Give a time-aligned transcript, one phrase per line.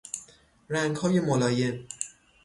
[0.69, 1.87] رنگهای ملایم